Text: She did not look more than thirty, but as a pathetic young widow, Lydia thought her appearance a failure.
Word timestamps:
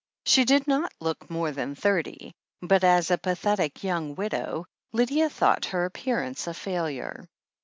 She 0.25 0.45
did 0.45 0.67
not 0.67 0.91
look 0.99 1.29
more 1.29 1.51
than 1.51 1.75
thirty, 1.75 2.33
but 2.59 2.83
as 2.83 3.11
a 3.11 3.19
pathetic 3.19 3.83
young 3.83 4.15
widow, 4.15 4.65
Lydia 4.93 5.29
thought 5.29 5.65
her 5.65 5.85
appearance 5.85 6.47
a 6.47 6.55
failure. 6.55 7.27